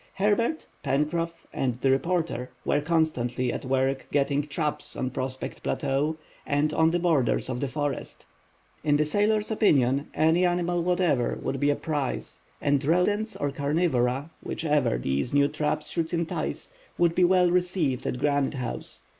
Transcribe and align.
Herbert, 0.15 0.65
Pencroff, 0.83 1.45
and 1.53 1.79
the 1.81 1.91
reporter 1.91 2.49
were 2.65 2.81
constantly 2.81 3.53
at 3.53 3.63
work 3.65 4.07
getting 4.11 4.41
traps 4.41 4.95
on 4.95 5.11
Prospect 5.11 5.61
Plateau 5.61 6.17
and 6.43 6.73
on 6.73 6.89
the 6.89 6.97
borders 6.97 7.49
of 7.49 7.59
the 7.59 7.67
forest. 7.67 8.25
In 8.83 8.95
the 8.97 9.05
sailor's 9.05 9.51
opinion 9.51 10.07
any 10.15 10.43
animal 10.43 10.81
whatever 10.81 11.37
would 11.43 11.59
be 11.59 11.69
a 11.69 11.75
prize, 11.75 12.39
and 12.59 12.83
rodents 12.83 13.35
or 13.35 13.51
carnivora, 13.51 14.31
whichever 14.41 14.97
these 14.97 15.35
new 15.35 15.47
traps 15.47 15.89
should 15.91 16.11
entice, 16.15 16.73
would 16.97 17.13
be 17.13 17.23
well 17.23 17.51
received 17.51 18.07
at 18.07 18.17
Granite 18.17 18.55
House. 18.55 19.03